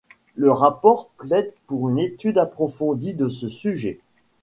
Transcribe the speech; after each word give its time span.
Le 0.33 0.49
rapport 0.51 1.09
plaide 1.19 1.53
pour 1.67 1.91
une 1.91 1.99
étude 1.99 2.39
approfondie 2.39 3.13
de 3.13 3.29
ce 3.29 3.49
sujet. 3.49 3.99